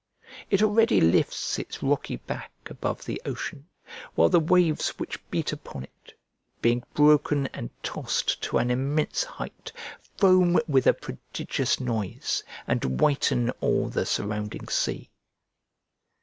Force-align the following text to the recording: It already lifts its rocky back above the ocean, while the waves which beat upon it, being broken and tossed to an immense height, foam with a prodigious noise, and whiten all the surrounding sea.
It 0.49 0.63
already 0.63 0.99
lifts 0.99 1.59
its 1.59 1.83
rocky 1.83 2.15
back 2.15 2.51
above 2.71 3.05
the 3.05 3.21
ocean, 3.23 3.67
while 4.15 4.29
the 4.29 4.39
waves 4.39 4.89
which 4.97 5.19
beat 5.29 5.53
upon 5.53 5.83
it, 5.83 6.17
being 6.59 6.81
broken 6.95 7.45
and 7.53 7.69
tossed 7.83 8.41
to 8.41 8.57
an 8.57 8.71
immense 8.71 9.23
height, 9.23 9.71
foam 10.17 10.59
with 10.67 10.87
a 10.87 10.93
prodigious 10.95 11.79
noise, 11.79 12.43
and 12.65 12.99
whiten 12.99 13.51
all 13.61 13.89
the 13.89 14.07
surrounding 14.07 14.67
sea. 14.69 15.11